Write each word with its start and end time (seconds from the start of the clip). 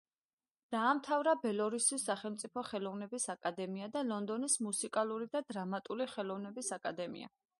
დაამთავრა 0.75 1.33
ბელორუსის 1.43 2.05
სახელმწიფო 2.09 2.63
ხელოვნების 2.69 3.29
აკადემია 3.35 3.91
და 3.97 4.03
ლონდონის 4.09 4.57
მუსიკალური 4.69 5.31
და 5.37 5.45
დრამატული 5.53 6.11
ხელოვნების 6.17 6.75
აკადემია. 6.79 7.33